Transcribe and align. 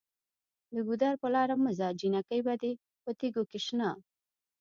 د 0.73 0.75
ګودر 0.87 1.13
په 1.21 1.27
لاره 1.33 1.55
مه 1.63 1.71
ځه 1.77 1.87
جینکۍ 1.99 2.39
به 2.45 2.53
دې 2.61 2.71
په 3.03 3.09
تیږو 3.19 3.43
کې 3.49 3.59
شنه 3.65 3.89